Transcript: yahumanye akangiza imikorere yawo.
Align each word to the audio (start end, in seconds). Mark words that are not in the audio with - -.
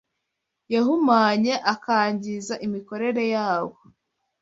yahumanye 0.73 1.53
akangiza 1.73 2.53
imikorere 2.65 3.23
yawo. 3.35 3.75